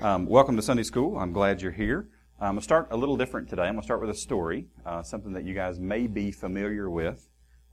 Um, 0.00 0.26
welcome 0.26 0.54
to 0.54 0.62
Sunday 0.62 0.84
School. 0.84 1.18
I'm 1.18 1.32
glad 1.32 1.60
you're 1.60 1.72
here. 1.72 2.08
I'm 2.40 2.50
going 2.50 2.58
to 2.58 2.62
start 2.62 2.86
a 2.92 2.96
little 2.96 3.16
different 3.16 3.48
today. 3.48 3.62
I'm 3.62 3.74
going 3.74 3.80
to 3.80 3.84
start 3.84 4.00
with 4.00 4.10
a 4.10 4.14
story, 4.14 4.68
uh, 4.86 5.02
something 5.02 5.32
that 5.32 5.42
you 5.42 5.54
guys 5.54 5.80
may 5.80 6.06
be 6.06 6.30
familiar 6.30 6.88
with. 6.88 7.28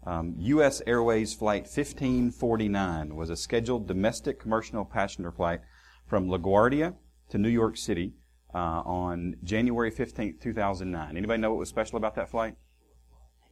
Um, 0.08 0.34
U.S. 0.40 0.82
Airways 0.88 1.36
Flight 1.36 1.66
1549 1.66 3.16
was 3.16 3.30
a 3.30 3.36
scheduled 3.36 3.88
domestic 3.88 4.40
commercial 4.40 4.84
passenger 4.86 5.32
flight 5.32 5.60
from 6.08 6.28
LaGuardia 6.28 6.96
to 7.30 7.38
New 7.38 7.50
York 7.50 7.78
City 7.78 8.14
uh, 8.56 8.82
on 8.82 9.36
January 9.44 9.92
15, 9.92 10.40
2009. 10.42 11.18
Anybody 11.18 11.40
know 11.40 11.52
what 11.52 11.60
was 11.60 11.70
special 11.70 11.98
about 11.98 12.16
that 12.16 12.32
flight? 12.32 12.56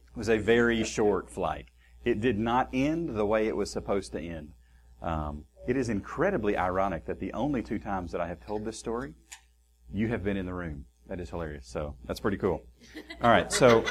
It 0.08 0.18
was 0.18 0.28
a 0.28 0.38
very 0.38 0.82
short 0.82 1.30
flight. 1.30 1.66
It 2.04 2.20
did 2.20 2.40
not 2.40 2.70
end 2.72 3.14
the 3.14 3.24
way 3.24 3.46
it 3.46 3.54
was 3.54 3.70
supposed 3.70 4.10
to 4.14 4.20
end. 4.20 4.48
Um, 5.00 5.44
it 5.66 5.76
is 5.76 5.88
incredibly 5.88 6.56
ironic 6.56 7.06
that 7.06 7.20
the 7.20 7.32
only 7.32 7.62
two 7.62 7.78
times 7.78 8.12
that 8.12 8.20
I 8.20 8.28
have 8.28 8.44
told 8.44 8.64
this 8.64 8.78
story, 8.78 9.14
you 9.92 10.08
have 10.08 10.22
been 10.22 10.36
in 10.36 10.46
the 10.46 10.54
room. 10.54 10.86
That 11.06 11.20
is 11.20 11.30
hilarious. 11.30 11.66
So 11.66 11.96
that's 12.04 12.20
pretty 12.20 12.38
cool. 12.38 12.62
All 13.22 13.30
right. 13.30 13.52
So 13.52 13.84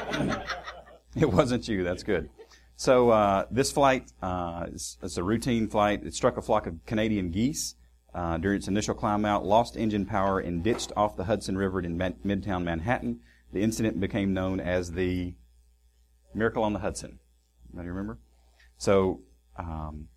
it 1.15 1.31
wasn't 1.31 1.67
you. 1.67 1.83
That's 1.83 2.03
good. 2.03 2.29
So 2.75 3.11
uh, 3.11 3.45
this 3.51 3.71
flight 3.71 4.11
uh, 4.21 4.65
is, 4.73 4.97
is, 5.03 5.17
a 5.17 5.23
routine 5.23 5.67
flight. 5.67 6.03
It 6.03 6.15
struck 6.15 6.37
a 6.37 6.41
flock 6.41 6.65
of 6.65 6.83
Canadian 6.85 7.29
geese 7.29 7.75
uh, 8.15 8.37
during 8.37 8.57
its 8.57 8.67
initial 8.67 8.95
climb 8.95 9.25
out, 9.25 9.45
lost 9.45 9.77
engine 9.77 10.05
power, 10.05 10.39
and 10.39 10.63
ditched 10.63 10.91
off 10.97 11.15
the 11.15 11.25
Hudson 11.25 11.55
River 11.55 11.79
in 11.81 11.97
Midtown 11.97 12.63
Manhattan. 12.63 13.19
The 13.51 13.61
incident 13.61 13.99
became 13.99 14.33
known 14.33 14.59
as 14.59 14.91
the 14.91 15.35
Miracle 16.33 16.63
on 16.63 16.73
the 16.73 16.79
Hudson. 16.79 17.19
Anybody 17.69 17.89
remember? 17.89 18.19
So 18.77 19.21
um, 19.57 20.07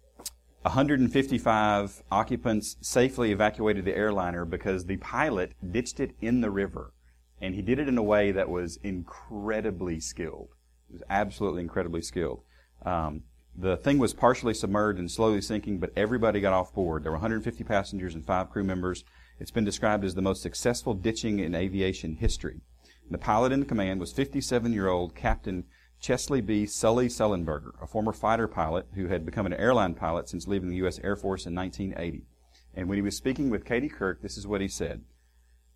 155 0.67 2.03
occupants 2.11 2.77
safely 2.81 3.31
evacuated 3.31 3.85
the 3.85 3.97
airliner 3.97 4.45
because 4.45 4.87
the 4.87 4.97
pilot 4.97 5.53
ditched 5.71 6.01
it 6.01 6.17
in 6.21 6.41
the 6.41 6.51
river. 6.51 6.93
And 7.41 7.55
he 7.55 7.63
did 7.63 7.79
it 7.79 7.87
in 7.87 7.97
a 7.97 8.03
way 8.03 8.33
that 8.33 8.49
was 8.49 8.77
incredibly 8.83 10.01
skilled. 10.01 10.49
It 10.89 10.95
was 10.95 11.03
absolutely 11.09 11.63
incredibly 11.63 12.03
skilled. 12.03 12.41
Um, 12.85 13.23
the 13.57 13.77
thing 13.77 13.99
was 13.99 14.13
partially 14.13 14.55
submerged 14.55 14.99
and 14.99 15.09
slowly 15.09 15.41
sinking, 15.41 15.79
but 15.79 15.93
everybody 15.97 16.41
got 16.41 16.53
off 16.53 16.75
board. 16.75 17.05
There 17.05 17.13
were 17.13 17.19
150 17.19 17.63
passengers 17.63 18.17
and 18.17 18.27
five 18.27 18.51
crew 18.51 18.65
members. 18.65 19.05
It's 19.39 19.53
been 19.53 19.65
described 19.65 20.05
as 20.05 20.17
the 20.17 20.23
most 20.23 20.43
successful 20.43 20.95
ditching 20.95 21.39
in 21.39 21.55
aviation 21.55 22.17
history. 22.17 22.61
The 23.09 23.19
pilot 23.19 23.53
in 23.53 23.67
command 23.67 24.01
was 24.01 24.13
57 24.13 24.73
year 24.73 24.89
old 24.89 25.15
Captain 25.15 25.65
Chesley 26.01 26.41
B. 26.41 26.67
Sully 26.67 27.09
Sullenberger, 27.09 27.73
a 27.83 27.87
former 27.87 28.13
fighter 28.13 28.47
pilot 28.47 28.87
who 28.95 29.09
had 29.09 29.25
become 29.25 29.47
an 29.47 29.55
airline 29.55 29.95
pilot 29.95 30.29
since 30.29 30.47
leaving 30.47 30.69
the 30.69 30.77
U.S. 30.77 31.01
Air 31.03 31.17
Force 31.17 31.47
in 31.47 31.55
1980. 31.55 32.27
And 32.75 32.89
when 32.89 32.97
he 32.97 33.03
was 33.03 33.17
speaking 33.17 33.51
with 33.51 33.65
Katie 33.65 33.89
Couric, 33.89 34.21
this 34.21 34.37
is 34.37 34.47
what 34.47 34.61
he 34.61 34.69
said. 34.69 35.03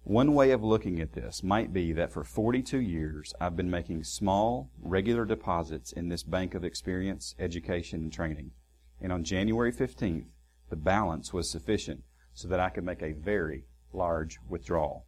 One 0.04 0.34
way 0.34 0.50
of 0.50 0.62
looking 0.62 1.00
at 1.00 1.12
this 1.12 1.42
might 1.42 1.72
be 1.72 1.92
that 1.92 2.12
for 2.12 2.24
42 2.24 2.78
years 2.78 3.34
I've 3.41 3.56
been 3.56 3.70
making 3.70 4.04
small, 4.04 4.70
regular 4.80 5.24
deposits 5.24 5.92
in 5.92 6.08
this 6.08 6.22
bank 6.22 6.54
of 6.54 6.64
experience, 6.64 7.34
education, 7.38 8.00
and 8.00 8.12
training. 8.12 8.52
And 9.00 9.12
on 9.12 9.24
January 9.24 9.72
15th, 9.72 10.26
the 10.68 10.76
balance 10.76 11.32
was 11.32 11.50
sufficient 11.50 12.02
so 12.32 12.48
that 12.48 12.60
I 12.60 12.70
could 12.70 12.84
make 12.84 13.02
a 13.02 13.12
very 13.12 13.64
large 13.92 14.38
withdrawal, 14.48 15.06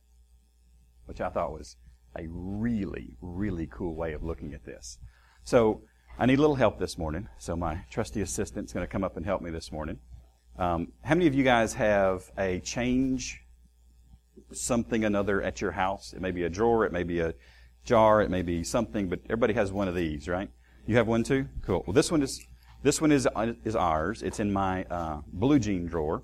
which 1.06 1.20
I 1.20 1.30
thought 1.30 1.52
was 1.52 1.76
a 2.16 2.26
really, 2.28 3.16
really 3.20 3.66
cool 3.66 3.94
way 3.94 4.12
of 4.12 4.22
looking 4.22 4.54
at 4.54 4.64
this. 4.64 4.98
So 5.44 5.82
I 6.18 6.26
need 6.26 6.38
a 6.38 6.40
little 6.40 6.56
help 6.56 6.78
this 6.78 6.98
morning. 6.98 7.28
So 7.38 7.56
my 7.56 7.84
trusty 7.90 8.20
assistant's 8.20 8.72
going 8.72 8.84
to 8.84 8.90
come 8.90 9.04
up 9.04 9.16
and 9.16 9.24
help 9.24 9.42
me 9.42 9.50
this 9.50 9.72
morning. 9.72 9.98
Um, 10.58 10.92
how 11.02 11.14
many 11.14 11.26
of 11.26 11.34
you 11.34 11.44
guys 11.44 11.74
have 11.74 12.30
a 12.36 12.60
change 12.60 13.40
something 14.52 15.04
another 15.04 15.42
at 15.42 15.60
your 15.60 15.72
house? 15.72 16.12
It 16.12 16.20
may 16.20 16.30
be 16.30 16.44
a 16.44 16.50
drawer, 16.50 16.84
it 16.84 16.92
may 16.92 17.02
be 17.02 17.20
a 17.20 17.34
jar, 17.84 18.20
it 18.20 18.30
may 18.30 18.42
be 18.42 18.62
something, 18.62 19.08
but 19.08 19.20
everybody 19.24 19.54
has 19.54 19.72
one 19.72 19.88
of 19.88 19.94
these, 19.94 20.28
right? 20.28 20.50
You 20.86 20.96
have 20.96 21.06
one 21.06 21.22
too? 21.22 21.48
Cool. 21.64 21.82
Well, 21.86 21.94
this 21.94 22.10
one 22.10 22.22
is 22.22 22.44
this 22.82 23.00
one 23.00 23.12
is 23.12 23.28
is 23.64 23.76
ours. 23.76 24.22
It's 24.22 24.40
in 24.40 24.52
my 24.52 24.84
uh, 24.84 25.20
blue 25.32 25.58
jean 25.58 25.86
drawer. 25.86 26.22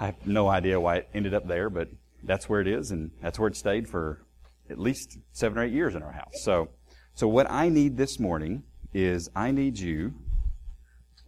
I 0.00 0.06
have 0.06 0.26
no 0.26 0.48
idea 0.48 0.80
why 0.80 0.98
it 0.98 1.08
ended 1.12 1.34
up 1.34 1.48
there, 1.48 1.68
but 1.68 1.88
that's 2.22 2.48
where 2.48 2.60
it 2.60 2.68
is, 2.68 2.90
and 2.92 3.10
that's 3.20 3.38
where 3.38 3.48
it 3.48 3.56
stayed 3.56 3.88
for 3.88 4.22
at 4.70 4.78
least 4.78 5.18
seven 5.32 5.58
or 5.58 5.64
eight 5.64 5.72
years 5.72 5.94
in 5.94 6.02
our 6.02 6.12
house. 6.12 6.42
So, 6.42 6.68
so 7.14 7.28
what 7.28 7.50
I 7.50 7.68
need 7.68 7.96
this 7.96 8.18
morning 8.18 8.64
is 8.92 9.30
I 9.34 9.50
need 9.50 9.78
you. 9.78 10.14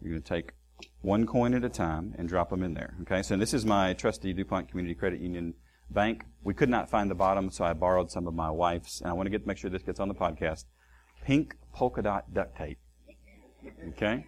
You're 0.01 0.13
going 0.13 0.23
to 0.23 0.29
take 0.29 0.53
one 1.03 1.27
coin 1.27 1.55
at 1.55 1.65
a 1.65 1.69
time 1.69 2.15
and 2.19 2.29
drop 2.29 2.51
them 2.51 2.63
in 2.63 2.75
there. 2.75 2.95
Okay. 3.03 3.23
So 3.23 3.37
this 3.37 3.53
is 3.55 3.65
my 3.67 3.93
trusty 3.95 4.33
DuPont 4.33 4.69
Community 4.69 4.95
Credit 4.95 5.21
Union 5.21 5.55
Bank. 5.91 6.25
We 6.43 6.55
could 6.55 6.69
not 6.69 6.89
find 6.89 7.11
the 7.11 7.15
bottom, 7.15 7.51
so 7.51 7.65
I 7.65 7.73
borrowed 7.73 8.11
some 8.11 8.27
of 8.27 8.35
my 8.35 8.51
wife's, 8.51 9.01
and 9.01 9.11
I 9.11 9.13
want 9.13 9.27
to 9.27 9.31
get 9.31 9.47
make 9.47 9.59
sure 9.59 9.71
this 9.71 9.83
gets 9.83 10.01
on 10.01 10.09
the 10.09 10.15
podcast. 10.15 10.65
Pink 11.25 11.57
polka 11.75 12.03
dot 12.03 12.33
duct 12.33 12.57
tape. 12.57 12.79
Okay. 13.89 14.25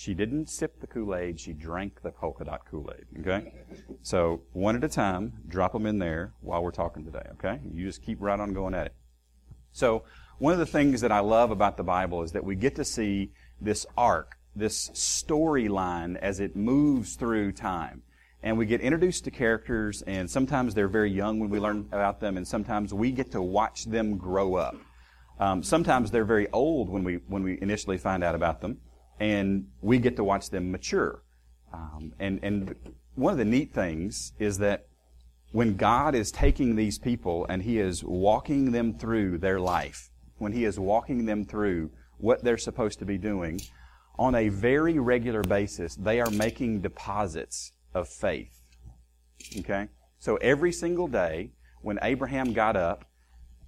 She 0.00 0.14
didn't 0.14 0.48
sip 0.48 0.80
the 0.80 0.86
Kool-Aid, 0.86 1.38
she 1.38 1.52
drank 1.52 2.00
the 2.00 2.10
polka 2.10 2.42
dot 2.42 2.62
Kool-Aid, 2.70 3.20
okay? 3.20 3.52
So, 4.00 4.40
one 4.54 4.74
at 4.74 4.82
a 4.82 4.88
time, 4.88 5.34
drop 5.46 5.74
them 5.74 5.84
in 5.84 5.98
there 5.98 6.32
while 6.40 6.62
we're 6.62 6.70
talking 6.70 7.04
today, 7.04 7.26
okay? 7.32 7.60
You 7.70 7.84
just 7.84 8.02
keep 8.02 8.16
right 8.18 8.40
on 8.40 8.54
going 8.54 8.72
at 8.72 8.86
it. 8.86 8.94
So, 9.72 10.04
one 10.38 10.54
of 10.54 10.58
the 10.58 10.64
things 10.64 11.02
that 11.02 11.12
I 11.12 11.20
love 11.20 11.50
about 11.50 11.76
the 11.76 11.82
Bible 11.82 12.22
is 12.22 12.32
that 12.32 12.42
we 12.42 12.56
get 12.56 12.76
to 12.76 12.84
see 12.84 13.32
this 13.60 13.84
arc, 13.94 14.38
this 14.56 14.88
storyline 14.94 16.16
as 16.16 16.40
it 16.40 16.56
moves 16.56 17.16
through 17.16 17.52
time. 17.52 18.00
And 18.42 18.56
we 18.56 18.64
get 18.64 18.80
introduced 18.80 19.24
to 19.24 19.30
characters, 19.30 20.00
and 20.06 20.30
sometimes 20.30 20.72
they're 20.72 20.88
very 20.88 21.12
young 21.12 21.40
when 21.40 21.50
we 21.50 21.60
learn 21.60 21.90
about 21.92 22.20
them, 22.20 22.38
and 22.38 22.48
sometimes 22.48 22.94
we 22.94 23.12
get 23.12 23.32
to 23.32 23.42
watch 23.42 23.84
them 23.84 24.16
grow 24.16 24.54
up. 24.54 24.76
Um, 25.38 25.62
sometimes 25.62 26.10
they're 26.10 26.24
very 26.24 26.50
old 26.52 26.88
when 26.88 27.04
we 27.04 27.16
when 27.28 27.42
we 27.42 27.58
initially 27.60 27.98
find 27.98 28.24
out 28.24 28.34
about 28.34 28.62
them 28.62 28.78
and 29.20 29.66
we 29.82 29.98
get 29.98 30.16
to 30.16 30.24
watch 30.24 30.50
them 30.50 30.72
mature. 30.72 31.22
Um, 31.72 32.12
and 32.18 32.40
and 32.42 32.74
one 33.14 33.32
of 33.32 33.38
the 33.38 33.44
neat 33.44 33.72
things 33.72 34.32
is 34.38 34.58
that 34.58 34.86
when 35.52 35.76
God 35.76 36.14
is 36.14 36.30
taking 36.30 36.74
these 36.76 36.98
people 36.98 37.46
and 37.48 37.62
He 37.62 37.78
is 37.78 38.02
walking 38.02 38.72
them 38.72 38.94
through 38.94 39.38
their 39.38 39.60
life, 39.60 40.10
when 40.38 40.52
He 40.52 40.64
is 40.64 40.78
walking 40.78 41.26
them 41.26 41.44
through 41.44 41.90
what 42.18 42.42
they're 42.42 42.58
supposed 42.58 42.98
to 43.00 43.04
be 43.04 43.18
doing, 43.18 43.60
on 44.18 44.34
a 44.34 44.48
very 44.48 44.98
regular 44.98 45.42
basis, 45.42 45.94
they 45.96 46.20
are 46.20 46.30
making 46.30 46.80
deposits 46.80 47.72
of 47.94 48.08
faith. 48.08 48.60
Okay? 49.58 49.88
So 50.18 50.36
every 50.36 50.72
single 50.72 51.08
day, 51.08 51.52
when 51.82 51.98
Abraham 52.02 52.52
got 52.52 52.76
up, 52.76 53.06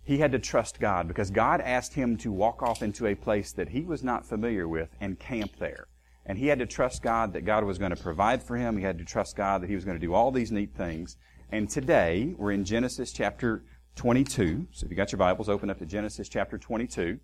he 0.05 0.19
had 0.19 0.33
to 0.33 0.39
trust 0.39 0.81
God 0.81 1.07
because 1.07 1.31
God 1.31 1.61
asked 1.61 1.95
him 1.95 2.17
to 2.19 2.33
walk 2.33 2.63
off 2.63 2.83
into 2.83 3.07
a 3.07 3.15
place 3.15 3.53
that 3.53 3.69
he 3.69 3.83
was 3.83 4.03
not 4.03 4.27
familiar 4.27 4.67
with 4.67 4.91
and 5.01 5.19
camp 5.19 5.53
there. 5.59 5.87
And 6.27 6.39
he 6.39 6.49
had 6.49 6.59
to 6.61 6.67
trust 6.67 7.03
God 7.03 7.33
that 7.33 7.45
God 7.45 7.65
was 7.65 7.79
going 7.79 7.95
to 7.95 8.03
provide 8.03 8.43
for 8.43 8.57
him. 8.57 8.77
He 8.77 8.85
had 8.85 8.99
to 8.99 9.05
trust 9.05 9.37
God 9.37 9.63
that 9.63 9.71
he 9.71 9.75
was 9.75 9.85
going 9.85 9.99
to 9.99 10.07
do 10.07 10.15
all 10.15 10.31
these 10.31 10.53
neat 10.53 10.75
things. 10.75 11.17
And 11.51 11.69
today, 11.69 12.35
we're 12.37 12.53
in 12.53 12.65
Genesis 12.65 13.13
chapter 13.13 13.65
22. 13.97 14.69
So 14.73 14.85
if 14.85 14.91
you 14.91 14.97
got 14.97 15.13
your 15.13 15.19
Bibles, 15.19 15.49
open 15.49 15.71
up 15.71 15.79
to 15.79 15.87
Genesis 15.87 16.29
chapter 16.29 16.59
22. 16.59 17.19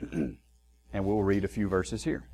and 0.12 0.38
we'll 0.94 1.22
read 1.22 1.44
a 1.44 1.48
few 1.48 1.68
verses 1.68 2.04
here. 2.04 2.28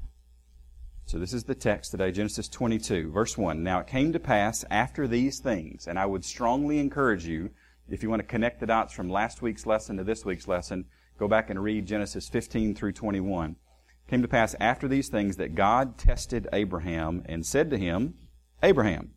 So 1.07 1.19
this 1.19 1.33
is 1.33 1.45
the 1.45 1.55
text 1.55 1.91
today, 1.91 2.13
Genesis 2.13 2.49
22, 2.49 3.11
verse 3.11 3.37
1. 3.37 3.63
Now 3.63 3.81
it 3.81 3.87
came 3.87 4.13
to 4.13 4.21
pass 4.21 4.65
after 4.71 5.09
these 5.09 5.41
things, 5.41 5.89
and 5.89 5.99
I 5.99 6.07
would 6.07 6.25
strongly 6.25 6.79
encourage 6.79 7.27
you 7.27 7.51
if 7.91 8.03
you 8.03 8.11
want 8.11 8.21
to 8.21 8.27
connect 8.27 8.61
the 8.61 8.67
dots 8.67 8.93
from 8.93 9.11
last 9.11 9.43
week's 9.43 9.67
lesson 9.67 9.97
to 9.97 10.05
this 10.05 10.25
week's 10.25 10.47
lesson, 10.47 10.85
go 11.19 11.27
back 11.27 11.51
and 11.51 11.63
read 11.63 11.87
Genesis 11.87 12.29
15 12.29 12.75
through 12.75 12.93
21. 12.93 13.51
It 13.51 14.11
came 14.11 14.23
to 14.23 14.29
pass 14.29 14.55
after 14.61 14.87
these 14.87 15.09
things 15.09 15.37
that 15.37 15.55
God 15.55 15.99
tested 15.99 16.49
Abraham 16.53 17.23
and 17.27 17.45
said 17.45 17.71
to 17.71 17.77
him, 17.77 18.15
Abraham. 18.63 19.11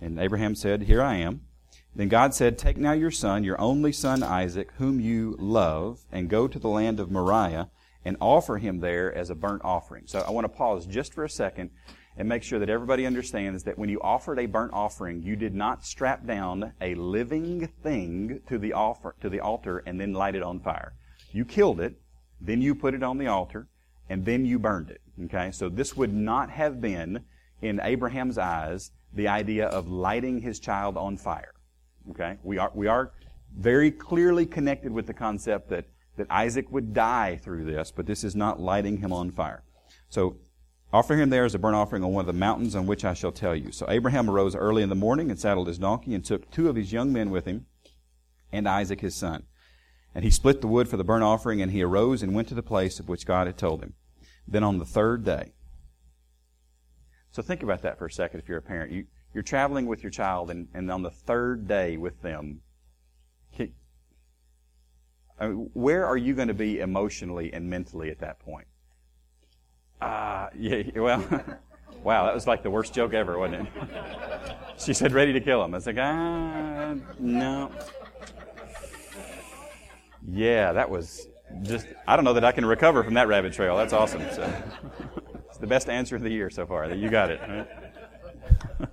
And 0.00 0.18
Abraham 0.18 0.54
said, 0.54 0.82
Here 0.82 1.02
I 1.02 1.16
am. 1.16 1.42
Then 1.94 2.08
God 2.08 2.34
said, 2.34 2.58
Take 2.58 2.76
now 2.76 2.92
your 2.92 3.10
son, 3.10 3.44
your 3.44 3.60
only 3.60 3.92
son 3.92 4.22
Isaac, 4.22 4.72
whom 4.78 4.98
you 4.98 5.36
love, 5.38 6.00
and 6.10 6.28
go 6.28 6.48
to 6.48 6.58
the 6.58 6.68
land 6.68 6.98
of 6.98 7.10
Moriah 7.10 7.70
and 8.04 8.16
offer 8.20 8.58
him 8.58 8.80
there 8.80 9.14
as 9.14 9.30
a 9.30 9.34
burnt 9.34 9.62
offering. 9.64 10.04
So 10.06 10.24
I 10.26 10.30
want 10.30 10.44
to 10.44 10.48
pause 10.48 10.86
just 10.86 11.14
for 11.14 11.22
a 11.24 11.30
second 11.30 11.70
and 12.16 12.28
make 12.28 12.42
sure 12.42 12.58
that 12.58 12.68
everybody 12.68 13.06
understands 13.06 13.64
that 13.64 13.78
when 13.78 13.88
you 13.88 14.00
offered 14.00 14.38
a 14.38 14.46
burnt 14.46 14.72
offering, 14.72 15.22
you 15.22 15.36
did 15.36 15.54
not 15.54 15.84
strap 15.84 16.26
down 16.26 16.72
a 16.80 16.94
living 16.94 17.66
thing 17.82 18.40
to 18.48 18.58
the 18.58 18.72
offer 18.72 19.14
to 19.20 19.28
the 19.28 19.40
altar 19.40 19.82
and 19.86 20.00
then 20.00 20.12
light 20.12 20.34
it 20.34 20.42
on 20.42 20.60
fire. 20.60 20.94
You 21.32 21.44
killed 21.44 21.80
it, 21.80 21.94
then 22.40 22.60
you 22.60 22.74
put 22.74 22.94
it 22.94 23.02
on 23.02 23.18
the 23.18 23.28
altar, 23.28 23.68
and 24.08 24.24
then 24.24 24.44
you 24.44 24.58
burned 24.58 24.90
it. 24.90 25.00
Okay? 25.24 25.50
So 25.52 25.68
this 25.68 25.96
would 25.96 26.12
not 26.12 26.50
have 26.50 26.80
been 26.80 27.24
in 27.62 27.80
Abraham's 27.82 28.38
eyes 28.38 28.90
the 29.14 29.28
idea 29.28 29.66
of 29.68 29.88
lighting 29.88 30.40
his 30.40 30.58
child 30.58 30.96
on 30.96 31.16
fire. 31.16 31.54
Okay? 32.10 32.36
We 32.42 32.58
are 32.58 32.70
we 32.74 32.88
are 32.88 33.12
very 33.56 33.90
clearly 33.90 34.46
connected 34.46 34.92
with 34.92 35.06
the 35.06 35.14
concept 35.14 35.70
that 35.70 35.86
that 36.16 36.26
Isaac 36.28 36.70
would 36.70 36.92
die 36.92 37.36
through 37.42 37.64
this, 37.64 37.90
but 37.90 38.06
this 38.06 38.22
is 38.22 38.36
not 38.36 38.60
lighting 38.60 38.98
him 38.98 39.12
on 39.12 39.30
fire. 39.30 39.62
So 40.10 40.36
Offer 40.92 41.16
him 41.16 41.30
there 41.30 41.44
as 41.44 41.54
a 41.54 41.58
burnt 41.58 41.76
offering 41.76 42.04
on 42.04 42.12
one 42.12 42.22
of 42.22 42.26
the 42.26 42.38
mountains 42.38 42.74
on 42.74 42.86
which 42.86 43.04
I 43.04 43.14
shall 43.14 43.32
tell 43.32 43.56
you. 43.56 43.72
So 43.72 43.86
Abraham 43.88 44.28
arose 44.28 44.54
early 44.54 44.82
in 44.82 44.90
the 44.90 44.94
morning 44.94 45.30
and 45.30 45.40
saddled 45.40 45.68
his 45.68 45.78
donkey 45.78 46.14
and 46.14 46.24
took 46.24 46.50
two 46.50 46.68
of 46.68 46.76
his 46.76 46.92
young 46.92 47.12
men 47.12 47.30
with 47.30 47.46
him 47.46 47.66
and 48.52 48.68
Isaac 48.68 49.00
his 49.00 49.14
son. 49.14 49.44
And 50.14 50.24
he 50.24 50.30
split 50.30 50.60
the 50.60 50.66
wood 50.66 50.88
for 50.88 50.98
the 50.98 51.04
burnt 51.04 51.24
offering 51.24 51.62
and 51.62 51.72
he 51.72 51.82
arose 51.82 52.22
and 52.22 52.34
went 52.34 52.48
to 52.48 52.54
the 52.54 52.62
place 52.62 53.00
of 53.00 53.08
which 53.08 53.26
God 53.26 53.46
had 53.46 53.56
told 53.56 53.82
him. 53.82 53.94
Then 54.46 54.62
on 54.62 54.78
the 54.78 54.84
third 54.84 55.24
day. 55.24 55.52
So 57.30 57.40
think 57.40 57.62
about 57.62 57.80
that 57.82 57.98
for 57.98 58.06
a 58.06 58.12
second 58.12 58.40
if 58.40 58.48
you're 58.48 58.58
a 58.58 58.62
parent. 58.62 58.92
You, 58.92 59.06
you're 59.32 59.42
traveling 59.42 59.86
with 59.86 60.02
your 60.02 60.10
child 60.10 60.50
and, 60.50 60.68
and 60.74 60.90
on 60.90 61.02
the 61.02 61.10
third 61.10 61.66
day 61.66 61.96
with 61.96 62.20
them, 62.20 62.60
mean, 63.58 63.72
uh, 65.40 65.48
where 65.72 66.06
are 66.06 66.16
you 66.16 66.34
going 66.34 66.48
to 66.48 66.54
be 66.54 66.80
emotionally 66.80 67.52
and 67.52 67.68
mentally 67.68 68.10
at 68.10 68.20
that 68.20 68.38
point? 68.40 68.66
Ah, 70.04 70.46
uh, 70.46 70.50
yeah, 70.58 70.82
well, 70.96 71.20
wow, 72.02 72.24
that 72.24 72.34
was 72.34 72.48
like 72.48 72.64
the 72.64 72.70
worst 72.70 72.92
joke 72.92 73.14
ever, 73.14 73.38
wasn't 73.38 73.68
it? 73.68 73.72
she 74.76 74.92
said, 74.92 75.12
ready 75.12 75.32
to 75.32 75.40
kill 75.40 75.64
him. 75.64 75.74
I 75.74 75.76
was 75.76 75.86
like, 75.86 75.98
ah, 75.98 76.96
no. 77.20 77.70
Yeah, 80.28 80.72
that 80.72 80.90
was 80.90 81.28
just, 81.62 81.86
I 82.08 82.16
don't 82.16 82.24
know 82.24 82.32
that 82.32 82.44
I 82.44 82.50
can 82.50 82.66
recover 82.66 83.04
from 83.04 83.14
that 83.14 83.28
rabbit 83.28 83.52
trail. 83.52 83.76
That's 83.76 83.92
awesome. 83.92 84.22
So, 84.32 84.52
it's 85.48 85.58
the 85.58 85.68
best 85.68 85.88
answer 85.88 86.16
of 86.16 86.22
the 86.22 86.30
year 86.30 86.50
so 86.50 86.66
far. 86.66 86.92
You 86.92 87.08
got 87.08 87.30
it. 87.30 87.40
Right? 87.48 88.88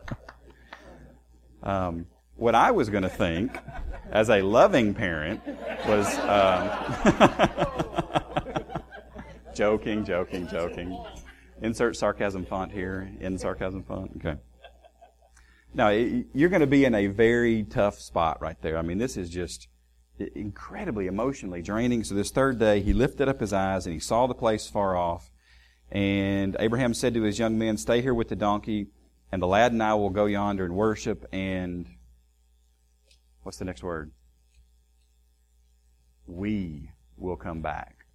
um, 1.63 2.05
what 2.35 2.53
I 2.53 2.69
was 2.69 2.89
going 2.89 3.03
to 3.03 3.09
think 3.09 3.57
as 4.11 4.29
a 4.29 4.43
loving 4.43 4.93
parent 4.93 5.41
was 5.87 6.05
um, 6.19 6.69
joking, 9.59 10.05
joking, 10.05 10.47
joking. 10.47 10.97
Insert 11.61 11.97
sarcasm 11.97 12.45
font 12.45 12.71
here. 12.71 13.11
In 13.19 13.37
sarcasm 13.37 13.83
font. 13.83 14.11
Okay. 14.15 14.39
Now 15.73 15.89
you're 15.89 16.47
going 16.47 16.61
to 16.61 16.67
be 16.67 16.85
in 16.85 16.95
a 16.95 17.07
very 17.07 17.63
tough 17.63 17.99
spot 17.99 18.41
right 18.41 18.55
there. 18.61 18.77
I 18.77 18.83
mean, 18.83 18.99
this 18.99 19.17
is 19.17 19.29
just 19.29 19.67
incredibly 20.17 21.07
emotionally 21.07 21.61
draining. 21.61 22.05
So 22.05 22.15
this 22.15 22.31
third 22.31 22.57
day, 22.57 22.79
he 22.79 22.93
lifted 22.93 23.27
up 23.27 23.41
his 23.41 23.51
eyes 23.51 23.85
and 23.85 23.91
he 23.91 23.99
saw 23.99 24.27
the 24.27 24.33
place 24.33 24.67
far 24.67 24.95
off. 24.95 25.29
And 25.91 26.55
Abraham 26.57 26.93
said 26.93 27.13
to 27.15 27.23
his 27.23 27.37
young 27.37 27.57
men, 27.57 27.75
"Stay 27.75 28.01
here 28.01 28.13
with 28.13 28.29
the 28.29 28.37
donkey, 28.37 28.87
and 29.29 29.41
the 29.41 29.47
lad 29.47 29.73
and 29.73 29.83
I 29.83 29.93
will 29.95 30.09
go 30.09 30.25
yonder 30.25 30.63
and 30.63 30.73
worship." 30.73 31.25
And 31.33 31.85
what's 33.43 33.57
the 33.57 33.65
next 33.65 33.83
word? 33.83 34.11
We 36.27 36.91
will 37.17 37.35
come 37.35 37.61
back. 37.61 38.05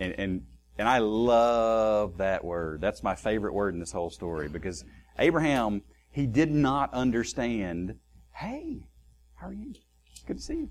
And, 0.00 0.14
and 0.18 0.46
and 0.78 0.88
I 0.88 0.98
love 0.98 2.18
that 2.18 2.44
word. 2.44 2.80
That's 2.80 3.02
my 3.02 3.14
favorite 3.14 3.54
word 3.54 3.74
in 3.74 3.80
this 3.80 3.92
whole 3.92 4.10
story 4.10 4.48
because 4.48 4.84
Abraham, 5.18 5.82
he 6.10 6.26
did 6.26 6.50
not 6.50 6.92
understand, 6.92 7.96
hey, 8.32 8.88
how 9.36 9.48
are 9.48 9.52
you? 9.52 9.74
Good 10.26 10.38
to 10.38 10.42
see 10.42 10.54
you. 10.54 10.70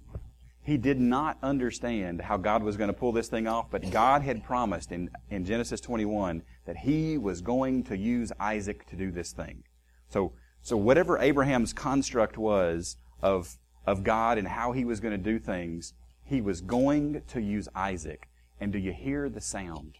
He 0.61 0.77
did 0.77 0.99
not 0.99 1.37
understand 1.43 2.21
how 2.21 2.37
God 2.37 2.63
was 2.63 2.77
going 2.77 2.87
to 2.87 2.93
pull 2.93 3.11
this 3.11 3.27
thing 3.27 3.47
off, 3.47 3.69
but 3.69 3.91
God 3.91 4.21
had 4.21 4.43
promised 4.43 4.91
in, 4.91 5.09
in 5.29 5.43
Genesis 5.43 5.81
21 5.81 6.41
that 6.65 6.77
he 6.77 7.17
was 7.17 7.41
going 7.41 7.83
to 7.83 7.97
use 7.97 8.31
Isaac 8.39 8.87
to 8.87 8.95
do 8.95 9.11
this 9.11 9.33
thing. 9.33 9.63
So, 10.09 10.33
so 10.61 10.77
whatever 10.77 11.17
Abraham's 11.17 11.73
construct 11.73 12.37
was 12.37 12.95
of, 13.21 13.57
of 13.85 14.03
God 14.03 14.37
and 14.37 14.47
how 14.47 14.71
he 14.71 14.85
was 14.85 15.01
going 15.01 15.11
to 15.11 15.17
do 15.17 15.37
things, 15.37 15.93
he 16.23 16.39
was 16.39 16.61
going 16.61 17.21
to 17.27 17.41
use 17.41 17.67
Isaac. 17.75 18.29
And 18.59 18.71
do 18.71 18.79
you 18.79 18.93
hear 18.93 19.29
the 19.29 19.41
sound? 19.41 19.95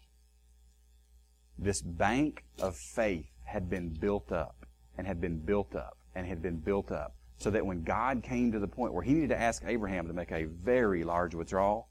This 1.58 1.82
bank 1.82 2.44
of 2.60 2.76
faith 2.76 3.30
had 3.46 3.70
been 3.70 3.90
built 3.90 4.32
up 4.32 4.66
and 4.98 5.06
had 5.06 5.22
been 5.22 5.40
built 5.40 5.76
up 5.76 5.98
and 6.16 6.28
had 6.28 6.42
been 6.42 6.58
built 6.58 6.92
up 6.92 7.16
so 7.38 7.50
that 7.50 7.66
when 7.66 7.84
God 7.84 8.24
came 8.24 8.52
to 8.52 8.60
the 8.60 8.68
point 8.68 8.94
where 8.94 9.04
he 9.04 9.14
needed 9.14 9.30
to 9.30 9.40
ask 9.40 9.64
Abraham 9.66 10.08
to 10.08 10.14
make 10.14 10.32
a 10.32 10.46
very 10.46 11.04
large 11.04 11.36
withdrawal, 11.36 11.90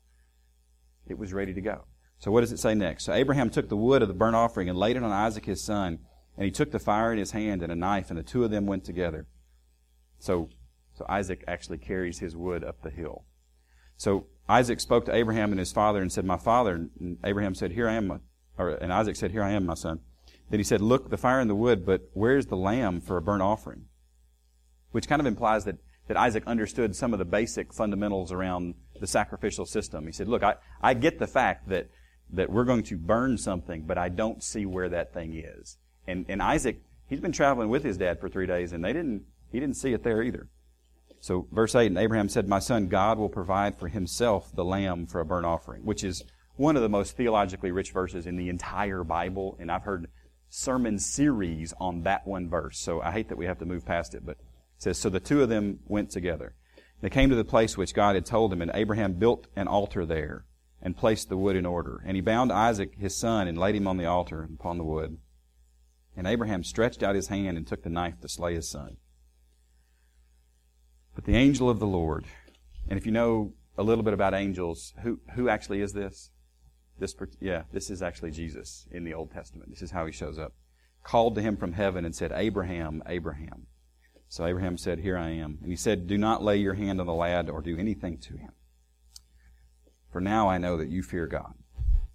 it 1.06 1.18
was 1.18 1.32
ready 1.32 1.52
to 1.52 1.60
go. 1.60 1.84
So 2.18 2.30
what 2.30 2.40
does 2.40 2.52
it 2.52 2.58
say 2.58 2.74
next? 2.74 3.04
So 3.04 3.12
Abraham 3.12 3.50
took 3.50 3.68
the 3.68 3.76
wood 3.76 4.00
of 4.00 4.08
the 4.08 4.14
burnt 4.14 4.36
offering 4.36 4.68
and 4.68 4.78
laid 4.78 4.96
it 4.96 5.02
on 5.02 5.10
Isaac 5.10 5.44
his 5.44 5.62
son, 5.62 5.98
and 6.36 6.44
he 6.44 6.50
took 6.50 6.70
the 6.70 6.78
fire 6.78 7.12
in 7.12 7.18
his 7.18 7.32
hand 7.32 7.62
and 7.62 7.72
a 7.72 7.76
knife, 7.76 8.10
and 8.10 8.18
the 8.18 8.22
two 8.22 8.44
of 8.44 8.50
them 8.50 8.64
went 8.64 8.84
together. 8.84 9.26
So, 10.18 10.48
so 10.94 11.04
Isaac 11.08 11.42
actually 11.48 11.78
carries 11.78 12.20
his 12.20 12.36
wood 12.36 12.62
up 12.62 12.82
the 12.82 12.90
hill. 12.90 13.24
So 13.96 14.28
Isaac 14.48 14.80
spoke 14.80 15.04
to 15.06 15.14
Abraham 15.14 15.50
and 15.50 15.58
his 15.58 15.72
father 15.72 16.00
and 16.00 16.12
said, 16.12 16.24
My 16.24 16.36
father. 16.36 16.88
And 17.00 17.18
Abraham 17.24 17.54
said, 17.54 17.72
Here 17.72 17.88
I 17.88 17.94
am. 17.94 18.20
Or, 18.58 18.70
and 18.70 18.92
Isaac 18.92 19.16
said, 19.16 19.30
Here 19.30 19.42
I 19.42 19.52
am, 19.52 19.66
my 19.66 19.74
son. 19.74 20.00
Then 20.50 20.60
he 20.60 20.64
said, 20.64 20.80
Look, 20.80 21.10
the 21.10 21.16
fire 21.16 21.40
and 21.40 21.48
the 21.48 21.54
wood, 21.54 21.86
but 21.86 22.02
where's 22.12 22.46
the 22.46 22.56
lamb 22.56 23.00
for 23.00 23.16
a 23.16 23.22
burnt 23.22 23.42
offering? 23.42 23.86
Which 24.90 25.08
kind 25.08 25.20
of 25.20 25.26
implies 25.26 25.64
that, 25.64 25.78
that 26.08 26.16
Isaac 26.16 26.44
understood 26.46 26.94
some 26.94 27.12
of 27.12 27.18
the 27.18 27.24
basic 27.24 27.72
fundamentals 27.72 28.32
around 28.32 28.74
the 29.00 29.06
sacrificial 29.06 29.64
system. 29.64 30.06
He 30.06 30.12
said, 30.12 30.28
Look, 30.28 30.42
I, 30.42 30.56
I 30.82 30.94
get 30.94 31.18
the 31.18 31.26
fact 31.26 31.68
that, 31.68 31.88
that 32.30 32.50
we're 32.50 32.64
going 32.64 32.82
to 32.84 32.96
burn 32.96 33.38
something, 33.38 33.84
but 33.86 33.96
I 33.96 34.08
don't 34.08 34.42
see 34.42 34.66
where 34.66 34.88
that 34.88 35.14
thing 35.14 35.34
is. 35.34 35.78
And, 36.06 36.26
and 36.28 36.42
Isaac, 36.42 36.82
he's 37.08 37.20
been 37.20 37.32
traveling 37.32 37.68
with 37.68 37.84
his 37.84 37.96
dad 37.96 38.20
for 38.20 38.28
three 38.28 38.46
days, 38.46 38.72
and 38.72 38.84
they 38.84 38.92
didn't, 38.92 39.24
he 39.50 39.60
didn't 39.60 39.76
see 39.76 39.92
it 39.92 40.02
there 40.02 40.22
either. 40.22 40.48
So, 41.22 41.46
verse 41.52 41.76
8, 41.76 41.86
and 41.86 41.98
Abraham 41.98 42.28
said, 42.28 42.48
My 42.48 42.58
son, 42.58 42.88
God 42.88 43.16
will 43.16 43.28
provide 43.28 43.78
for 43.78 43.86
himself 43.86 44.50
the 44.56 44.64
lamb 44.64 45.06
for 45.06 45.20
a 45.20 45.24
burnt 45.24 45.46
offering, 45.46 45.84
which 45.84 46.02
is 46.02 46.24
one 46.56 46.74
of 46.74 46.82
the 46.82 46.88
most 46.88 47.16
theologically 47.16 47.70
rich 47.70 47.92
verses 47.92 48.26
in 48.26 48.36
the 48.36 48.48
entire 48.48 49.04
Bible. 49.04 49.56
And 49.60 49.70
I've 49.70 49.84
heard 49.84 50.10
sermon 50.48 50.98
series 50.98 51.72
on 51.78 52.02
that 52.02 52.26
one 52.26 52.50
verse. 52.50 52.80
So 52.80 53.00
I 53.00 53.12
hate 53.12 53.28
that 53.28 53.38
we 53.38 53.46
have 53.46 53.60
to 53.60 53.64
move 53.64 53.86
past 53.86 54.16
it, 54.16 54.26
but 54.26 54.32
it 54.32 54.44
says, 54.78 54.98
So 54.98 55.08
the 55.08 55.20
two 55.20 55.44
of 55.44 55.48
them 55.48 55.78
went 55.86 56.10
together. 56.10 56.56
They 57.02 57.08
came 57.08 57.30
to 57.30 57.36
the 57.36 57.44
place 57.44 57.78
which 57.78 57.94
God 57.94 58.16
had 58.16 58.26
told 58.26 58.52
him, 58.52 58.60
and 58.60 58.72
Abraham 58.74 59.12
built 59.12 59.46
an 59.54 59.68
altar 59.68 60.04
there 60.04 60.44
and 60.82 60.96
placed 60.96 61.28
the 61.28 61.36
wood 61.36 61.54
in 61.54 61.64
order. 61.64 62.02
And 62.04 62.16
he 62.16 62.20
bound 62.20 62.50
Isaac 62.50 62.96
his 62.98 63.14
son 63.14 63.46
and 63.46 63.56
laid 63.56 63.76
him 63.76 63.86
on 63.86 63.96
the 63.96 64.06
altar 64.06 64.48
upon 64.52 64.76
the 64.76 64.82
wood. 64.82 65.18
And 66.16 66.26
Abraham 66.26 66.64
stretched 66.64 67.04
out 67.04 67.14
his 67.14 67.28
hand 67.28 67.56
and 67.56 67.64
took 67.64 67.84
the 67.84 67.90
knife 67.90 68.18
to 68.22 68.28
slay 68.28 68.56
his 68.56 68.68
son. 68.68 68.96
But 71.14 71.24
the 71.24 71.36
angel 71.36 71.68
of 71.68 71.78
the 71.78 71.86
Lord, 71.86 72.24
and 72.88 72.98
if 72.98 73.06
you 73.06 73.12
know 73.12 73.52
a 73.76 73.82
little 73.82 74.04
bit 74.04 74.14
about 74.14 74.34
angels, 74.34 74.94
who, 75.02 75.20
who 75.34 75.48
actually 75.48 75.80
is 75.80 75.92
this? 75.92 76.30
This, 76.98 77.14
yeah, 77.40 77.62
this 77.72 77.90
is 77.90 78.02
actually 78.02 78.30
Jesus 78.30 78.86
in 78.90 79.04
the 79.04 79.14
Old 79.14 79.32
Testament. 79.32 79.70
This 79.70 79.82
is 79.82 79.90
how 79.90 80.06
he 80.06 80.12
shows 80.12 80.38
up. 80.38 80.52
Called 81.02 81.34
to 81.34 81.42
him 81.42 81.56
from 81.56 81.72
heaven 81.72 82.04
and 82.04 82.14
said, 82.14 82.32
Abraham, 82.32 83.02
Abraham. 83.06 83.66
So 84.28 84.46
Abraham 84.46 84.78
said, 84.78 85.00
Here 85.00 85.18
I 85.18 85.30
am. 85.30 85.58
And 85.62 85.70
he 85.70 85.76
said, 85.76 86.06
Do 86.06 86.16
not 86.16 86.42
lay 86.42 86.56
your 86.56 86.74
hand 86.74 87.00
on 87.00 87.06
the 87.06 87.12
lad 87.12 87.50
or 87.50 87.60
do 87.60 87.76
anything 87.76 88.18
to 88.18 88.36
him. 88.36 88.52
For 90.10 90.20
now 90.20 90.48
I 90.48 90.58
know 90.58 90.76
that 90.76 90.88
you 90.88 91.02
fear 91.02 91.26
God, 91.26 91.54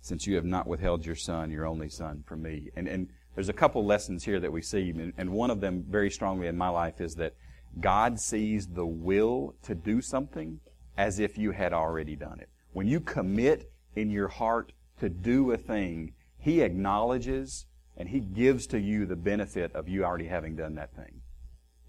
since 0.02 0.26
you 0.26 0.36
have 0.36 0.46
not 0.46 0.68
withheld 0.68 1.06
your 1.06 1.16
son, 1.16 1.52
your 1.52 1.68
only 1.68 1.90
son, 1.90 2.24
from 2.26 2.44
me. 2.44 2.70
And, 2.76 2.88
and 2.88 3.10
there's 3.36 3.50
a 3.50 3.54
couple 3.54 3.86
lessons 3.86 4.24
here 4.24 4.40
that 4.40 4.52
we 4.52 4.62
see, 4.62 4.90
and, 4.90 5.14
and 5.18 5.32
one 5.32 5.52
of 5.52 5.62
them 5.62 5.86
very 5.88 6.10
strongly 6.10 6.48
in 6.48 6.58
my 6.58 6.70
life 6.70 7.02
is 7.02 7.16
that 7.16 7.36
God 7.82 8.20
sees 8.20 8.68
the 8.68 8.86
will 8.86 9.56
to 9.64 9.76
do 9.76 10.02
something 10.02 10.60
as 10.98 11.20
if 11.20 11.38
you 11.38 11.52
had 11.52 11.74
already 11.74 12.16
done 12.16 12.40
it. 12.40 12.50
When 12.74 12.88
you 12.88 13.00
commit 13.00 13.72
in 13.96 14.10
your 14.10 14.28
heart 14.28 14.74
to 15.00 15.10
do 15.10 15.52
a 15.52 15.58
thing, 15.58 16.14
He 16.40 16.62
acknowledges 16.62 17.66
and 17.96 18.10
He 18.10 18.20
gives 18.20 18.68
to 18.68 18.80
you 18.80 19.06
the 19.06 19.16
benefit 19.16 19.74
of 19.74 19.88
you 19.88 20.04
already 20.04 20.28
having 20.28 20.56
done 20.56 20.76
that 20.76 20.96
thing. 20.96 21.22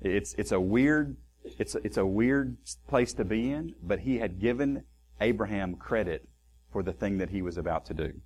It's, 0.00 0.34
it's 0.34 0.52
a 0.52 0.60
weird, 0.60 1.16
it's, 1.58 1.74
it's 1.76 1.96
a 1.96 2.06
weird 2.06 2.56
place 2.86 3.12
to 3.14 3.24
be 3.24 3.50
in, 3.50 3.74
but 3.82 4.00
He 4.00 4.18
had 4.18 4.40
given 4.40 4.84
Abraham 5.20 5.74
credit 5.74 6.28
for 6.72 6.82
the 6.82 6.92
thing 6.92 7.18
that 7.18 7.30
he 7.30 7.42
was 7.42 7.56
about 7.56 7.86
to 7.86 7.94
do. 7.94 8.20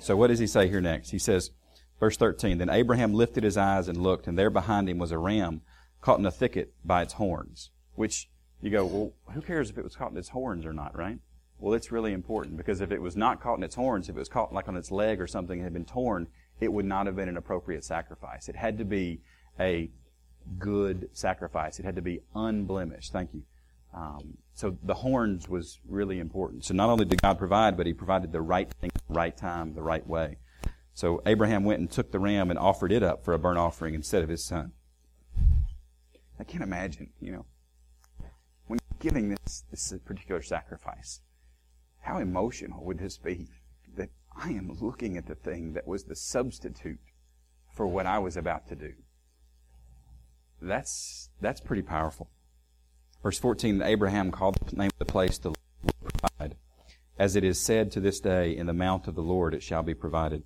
So 0.00 0.16
what 0.16 0.28
does 0.28 0.38
he 0.38 0.46
say 0.46 0.68
here 0.68 0.80
next? 0.80 1.10
He 1.10 1.18
says, 1.18 1.50
verse 1.98 2.16
13, 2.16 2.58
Then 2.58 2.70
Abraham 2.70 3.12
lifted 3.14 3.42
his 3.42 3.56
eyes 3.56 3.88
and 3.88 3.98
looked, 3.98 4.26
and 4.26 4.38
there 4.38 4.50
behind 4.50 4.88
him 4.88 4.98
was 4.98 5.12
a 5.12 5.18
ram 5.18 5.62
caught 6.00 6.18
in 6.18 6.26
a 6.26 6.30
thicket 6.30 6.74
by 6.84 7.02
its 7.02 7.14
horns. 7.14 7.70
Which 7.94 8.28
you 8.60 8.70
go, 8.70 8.84
well, 8.84 9.12
who 9.32 9.40
cares 9.40 9.70
if 9.70 9.78
it 9.78 9.84
was 9.84 9.96
caught 9.96 10.12
in 10.12 10.16
its 10.16 10.30
horns 10.30 10.64
or 10.64 10.72
not, 10.72 10.96
right? 10.96 11.18
Well, 11.58 11.74
it's 11.74 11.90
really 11.90 12.12
important 12.12 12.56
because 12.56 12.80
if 12.80 12.92
it 12.92 13.02
was 13.02 13.16
not 13.16 13.40
caught 13.40 13.58
in 13.58 13.64
its 13.64 13.74
horns, 13.74 14.08
if 14.08 14.16
it 14.16 14.18
was 14.18 14.28
caught 14.28 14.52
like 14.52 14.68
on 14.68 14.76
its 14.76 14.90
leg 14.90 15.20
or 15.20 15.26
something 15.26 15.58
and 15.58 15.64
had 15.64 15.72
been 15.72 15.84
torn, 15.84 16.28
it 16.60 16.72
would 16.72 16.84
not 16.84 17.06
have 17.06 17.16
been 17.16 17.28
an 17.28 17.36
appropriate 17.36 17.84
sacrifice. 17.84 18.48
It 18.48 18.56
had 18.56 18.78
to 18.78 18.84
be 18.84 19.20
a 19.58 19.90
good 20.58 21.08
sacrifice. 21.12 21.78
It 21.78 21.84
had 21.84 21.96
to 21.96 22.02
be 22.02 22.20
unblemished. 22.34 23.12
Thank 23.12 23.34
you. 23.34 23.42
Um, 23.94 24.38
so 24.54 24.76
the 24.82 24.94
horns 24.94 25.48
was 25.48 25.80
really 25.88 26.20
important. 26.20 26.64
So 26.64 26.74
not 26.74 26.90
only 26.90 27.04
did 27.04 27.20
God 27.22 27.38
provide, 27.38 27.76
but 27.76 27.86
He 27.86 27.92
provided 27.92 28.32
the 28.32 28.40
right 28.40 28.70
thing, 28.80 28.90
the 29.08 29.14
right 29.14 29.36
time, 29.36 29.74
the 29.74 29.82
right 29.82 30.06
way. 30.06 30.36
So 30.94 31.22
Abraham 31.26 31.64
went 31.64 31.80
and 31.80 31.90
took 31.90 32.10
the 32.10 32.18
ram 32.18 32.50
and 32.50 32.58
offered 32.58 32.92
it 32.92 33.02
up 33.02 33.24
for 33.24 33.32
a 33.32 33.38
burnt 33.38 33.58
offering 33.58 33.94
instead 33.94 34.22
of 34.22 34.28
his 34.28 34.44
son. 34.44 34.72
I 36.38 36.44
can't 36.44 36.62
imagine, 36.62 37.10
you 37.20 37.32
know, 37.32 37.46
when 38.66 38.78
giving 39.00 39.30
this, 39.30 39.64
this 39.70 39.92
particular 40.04 40.42
sacrifice, 40.42 41.20
how 42.00 42.18
emotional 42.18 42.84
would 42.84 42.98
this 42.98 43.18
be? 43.18 43.48
That 43.96 44.10
I 44.36 44.50
am 44.50 44.76
looking 44.80 45.16
at 45.16 45.26
the 45.26 45.34
thing 45.34 45.72
that 45.72 45.86
was 45.86 46.04
the 46.04 46.14
substitute 46.14 47.00
for 47.74 47.86
what 47.86 48.06
I 48.06 48.18
was 48.18 48.36
about 48.36 48.68
to 48.68 48.76
do. 48.76 48.92
That's, 50.60 51.30
that's 51.40 51.60
pretty 51.60 51.82
powerful. 51.82 52.30
Verse 53.22 53.38
14, 53.38 53.82
Abraham 53.82 54.30
called 54.30 54.56
the 54.66 54.76
name 54.76 54.90
of 54.92 54.98
the 54.98 55.12
place 55.12 55.38
the 55.38 55.48
Lord 55.48 56.14
provide. 56.20 56.56
As 57.18 57.34
it 57.34 57.42
is 57.42 57.60
said 57.60 57.90
to 57.92 58.00
this 58.00 58.20
day, 58.20 58.56
in 58.56 58.66
the 58.66 58.72
mount 58.72 59.08
of 59.08 59.16
the 59.16 59.22
Lord 59.22 59.54
it 59.54 59.62
shall 59.62 59.82
be 59.82 59.94
provided. 59.94 60.44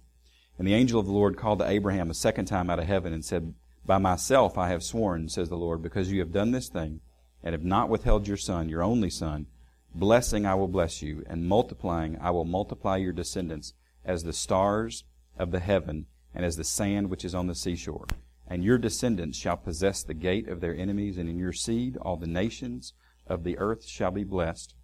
And 0.58 0.66
the 0.66 0.74
angel 0.74 1.00
of 1.00 1.06
the 1.06 1.12
Lord 1.12 1.36
called 1.36 1.58
to 1.58 1.68
Abraham 1.68 2.10
a 2.10 2.14
second 2.14 2.46
time 2.46 2.70
out 2.70 2.78
of 2.78 2.86
heaven 2.86 3.12
and 3.12 3.24
said, 3.24 3.54
By 3.84 3.98
myself 3.98 4.56
I 4.56 4.68
have 4.68 4.82
sworn, 4.82 5.28
says 5.28 5.48
the 5.48 5.56
Lord, 5.56 5.82
because 5.82 6.12
you 6.12 6.20
have 6.20 6.32
done 6.32 6.52
this 6.52 6.68
thing, 6.68 7.00
and 7.42 7.52
have 7.52 7.64
not 7.64 7.88
withheld 7.88 8.28
your 8.28 8.36
son, 8.36 8.68
your 8.68 8.82
only 8.82 9.10
son, 9.10 9.46
blessing 9.94 10.46
I 10.46 10.54
will 10.54 10.68
bless 10.68 11.02
you, 11.02 11.24
and 11.26 11.48
multiplying 11.48 12.16
I 12.20 12.30
will 12.30 12.44
multiply 12.44 12.96
your 12.96 13.12
descendants 13.12 13.74
as 14.04 14.22
the 14.22 14.32
stars 14.32 15.04
of 15.38 15.50
the 15.50 15.60
heaven, 15.60 16.06
and 16.34 16.44
as 16.44 16.56
the 16.56 16.64
sand 16.64 17.10
which 17.10 17.24
is 17.24 17.34
on 17.34 17.46
the 17.46 17.54
seashore. 17.54 18.06
And 18.46 18.62
your 18.62 18.78
descendants 18.78 19.38
shall 19.38 19.56
possess 19.56 20.02
the 20.02 20.14
gate 20.14 20.48
of 20.48 20.60
their 20.60 20.74
enemies, 20.74 21.18
and 21.18 21.28
in 21.28 21.38
your 21.38 21.52
seed 21.52 21.96
all 21.96 22.16
the 22.16 22.26
nations 22.26 22.92
of 23.26 23.44
the 23.44 23.58
earth 23.58 23.84
shall 23.84 24.10
be 24.10 24.24
blessed, 24.24 24.74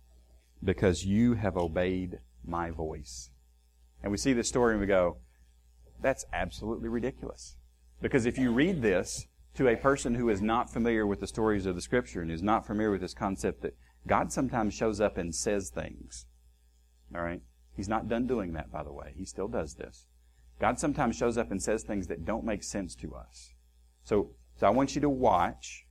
because 0.63 1.05
you 1.05 1.35
have 1.35 1.57
obeyed 1.57 2.19
my 2.45 2.71
voice. 2.71 3.31
And 4.03 4.11
we 4.11 4.19
see 4.19 4.33
this 4.33 4.49
story 4.49 4.73
and 4.73 4.81
we 4.81 4.87
go, 4.87 5.19
that's 6.01 6.25
absolutely 6.33 6.89
ridiculous. 6.89 7.57
Because 8.01 8.27
if 8.27 8.39
you 8.39 8.53
read 8.53 8.83
this 8.83 9.27
to 9.55 9.69
a 9.69 9.77
person 9.77 10.15
who 10.15 10.29
is 10.29 10.41
not 10.41 10.73
familiar 10.73 11.07
with 11.07 11.21
the 11.21 11.27
stories 11.27 11.67
of 11.67 11.75
the 11.75 11.81
Scripture 11.81 12.23
and 12.23 12.31
is 12.31 12.43
not 12.43 12.67
familiar 12.67 12.93
with 12.93 13.01
this 13.01 13.15
concept 13.15 13.63
that 13.63 13.77
God 14.07 14.33
sometimes 14.33 14.75
shows 14.75 15.01
up 15.01 15.19
and 15.19 15.35
says 15.35 15.71
things, 15.71 16.27
all 17.15 17.23
right? 17.23 17.43
He's 17.77 17.89
not 17.89 18.09
done 18.09 18.27
doing 18.27 18.53
that, 18.53 18.71
by 18.71 18.85
the 18.85 18.93
way. 18.93 19.15
He 19.17 19.25
still 19.25 19.49
does 19.49 19.75
this. 19.75 20.07
God 20.61 20.79
sometimes 20.79 21.17
shows 21.17 21.37
up 21.37 21.51
and 21.51 21.63
says 21.63 21.83
things 21.83 22.07
that 22.07 22.25
don't 22.25 22.45
make 22.45 22.63
sense 22.63 22.95
to 22.97 23.15
us. 23.15 23.53
So, 24.05 24.31
so 24.57 24.67
I 24.67 24.71
want 24.71 24.95
you 24.95 25.01
to 25.01 25.09
watch 25.09 25.85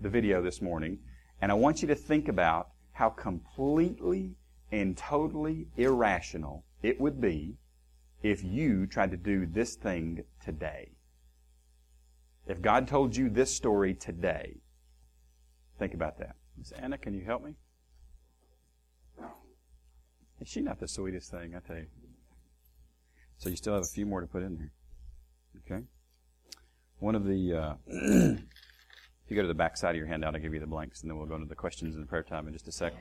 the 0.00 0.08
video 0.08 0.42
this 0.42 0.60
morning, 0.60 0.98
and 1.40 1.50
I 1.50 1.54
want 1.54 1.82
you 1.82 1.88
to 1.88 1.94
think 1.94 2.28
about 2.28 2.68
how 2.92 3.08
completely 3.08 4.36
and 4.70 4.96
totally 4.96 5.68
irrational 5.76 6.64
it 6.82 7.00
would 7.00 7.20
be 7.20 7.56
if 8.22 8.42
you 8.42 8.86
tried 8.86 9.10
to 9.10 9.16
do 9.16 9.46
this 9.46 9.74
thing 9.76 10.24
today. 10.44 10.92
If 12.46 12.60
God 12.60 12.88
told 12.88 13.16
you 13.16 13.30
this 13.30 13.54
story 13.54 13.94
today, 13.94 14.60
think 15.78 15.94
about 15.94 16.18
that. 16.18 16.36
Miss 16.58 16.72
Anna, 16.72 16.98
can 16.98 17.14
you 17.14 17.24
help 17.24 17.44
me? 17.44 17.54
Is 20.40 20.48
she 20.48 20.60
not 20.60 20.80
the 20.80 20.88
sweetest 20.88 21.30
thing? 21.30 21.54
I 21.54 21.60
tell 21.60 21.76
you. 21.76 21.86
So 23.38 23.48
you 23.48 23.56
still 23.56 23.74
have 23.74 23.84
a 23.84 23.86
few 23.86 24.06
more 24.06 24.20
to 24.20 24.26
put 24.26 24.42
in 24.42 24.56
there. 24.56 24.72
Okay. 25.64 25.84
One 26.98 27.14
of 27.14 27.24
the, 27.24 27.54
uh, 27.54 27.74
if 27.86 28.40
you 29.28 29.36
go 29.36 29.42
to 29.42 29.48
the 29.48 29.54
back 29.54 29.76
side 29.76 29.90
of 29.90 29.96
your 29.96 30.06
handout, 30.06 30.34
I'll 30.34 30.40
give 30.40 30.54
you 30.54 30.60
the 30.60 30.66
blanks, 30.66 31.02
and 31.02 31.10
then 31.10 31.16
we'll 31.16 31.26
go 31.26 31.36
into 31.36 31.46
the 31.46 31.54
questions 31.54 31.94
and 31.94 32.02
the 32.04 32.08
prayer 32.08 32.22
time 32.22 32.46
in 32.46 32.52
just 32.52 32.68
a 32.68 32.72
sec. 32.72 32.92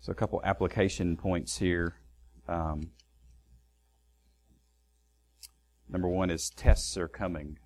So 0.00 0.12
a 0.12 0.14
couple 0.14 0.40
application 0.44 1.16
points 1.16 1.58
here. 1.58 1.96
Um, 2.48 2.90
number 5.88 6.08
one 6.08 6.30
is 6.30 6.50
tests 6.50 6.96
are 6.96 7.08
coming. 7.08 7.58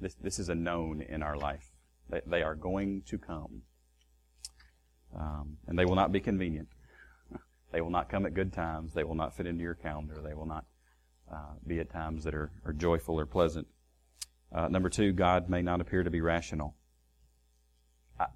This, 0.00 0.14
this 0.14 0.38
is 0.38 0.48
a 0.48 0.54
known 0.54 1.02
in 1.02 1.22
our 1.22 1.36
life. 1.36 1.72
They, 2.08 2.20
they 2.26 2.42
are 2.42 2.54
going 2.54 3.02
to 3.06 3.18
come. 3.18 3.62
Um, 5.16 5.58
and 5.66 5.78
they 5.78 5.84
will 5.84 5.96
not 5.96 6.12
be 6.12 6.20
convenient. 6.20 6.68
They 7.72 7.80
will 7.80 7.90
not 7.90 8.08
come 8.08 8.26
at 8.26 8.34
good 8.34 8.52
times. 8.52 8.94
They 8.94 9.04
will 9.04 9.14
not 9.14 9.36
fit 9.36 9.46
into 9.46 9.62
your 9.62 9.76
calendar. 9.76 10.16
They 10.20 10.34
will 10.34 10.46
not 10.46 10.64
uh, 11.32 11.52
be 11.64 11.78
at 11.78 11.88
times 11.88 12.24
that 12.24 12.34
are, 12.34 12.50
are 12.64 12.72
joyful 12.72 13.20
or 13.20 13.26
pleasant. 13.26 13.68
Uh, 14.52 14.66
number 14.66 14.88
two, 14.88 15.12
God 15.12 15.48
may 15.48 15.62
not 15.62 15.80
appear 15.80 16.02
to 16.02 16.10
be 16.10 16.20
rational. 16.20 16.74
I, 18.18 18.26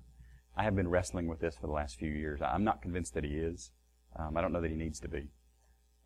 I 0.56 0.62
have 0.62 0.76
been 0.76 0.86
wrestling 0.86 1.26
with 1.26 1.40
this 1.40 1.56
for 1.56 1.66
the 1.66 1.72
last 1.72 1.98
few 1.98 2.10
years. 2.10 2.40
I'm 2.40 2.62
not 2.62 2.80
convinced 2.80 3.14
that 3.14 3.24
He 3.24 3.32
is. 3.32 3.72
Um, 4.16 4.36
I 4.36 4.40
don't 4.40 4.52
know 4.52 4.60
that 4.60 4.70
He 4.70 4.76
needs 4.76 5.00
to 5.00 5.08
be. 5.08 5.32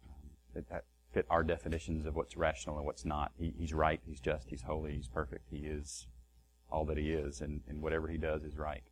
Um, 0.07 0.31
that, 0.55 0.85
fit 1.12 1.27
our 1.31 1.43
definitions 1.43 2.07
of 2.07 2.15
what's 2.15 2.37
rational 2.37 2.77
and 2.77 2.87
what's 2.87 3.05
not. 3.05 3.33
He, 3.38 3.55
he's 3.57 3.73
right. 3.73 4.00
He's 4.07 4.21
just. 4.21 4.50
He's 4.50 4.62
holy. 4.62 4.95
He's 4.95 5.09
perfect. 5.09 5.47
He 5.50 5.59
is 5.59 6.07
all 6.71 6.85
that 6.87 6.99
He 6.99 7.12
is, 7.12 7.41
and, 7.41 7.62
and 7.67 7.81
whatever 7.81 8.09
He 8.09 8.19
does 8.19 8.45
is 8.45 8.57
right. 8.59 8.85